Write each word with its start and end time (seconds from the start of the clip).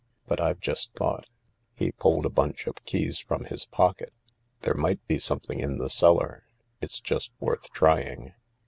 But 0.25 0.41
I've 0.41 0.59
just 0.59 0.91
thought.. 0.95 1.27
He 1.75 1.91
pulled 1.91 2.25
a 2.25 2.31
bunch 2.31 2.65
of 2.65 2.83
keys 2.85 3.19
from 3.19 3.43
his 3.43 3.65
pocket*" 3.67 4.11
There 4.63 4.73
might 4.73 5.05
be 5.05 5.19
something 5.19 5.59
in 5.59 5.77
the 5.77 5.91
cellar— 5.91 6.43
it's 6.81 6.99
just 6.99 7.31
worth 7.39 7.69
trying." 7.69 8.33